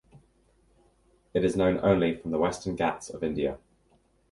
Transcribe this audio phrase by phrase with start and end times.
[1.31, 3.59] It is known only from the Western Ghats of India.